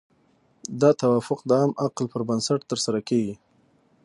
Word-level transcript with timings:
دا 0.81 0.89
توافق 1.01 1.39
د 1.45 1.51
عام 1.59 1.71
عقل 1.85 2.05
پر 2.13 2.21
بنسټ 2.29 2.59
ترسره 2.71 2.99
کیږي. 3.09 3.35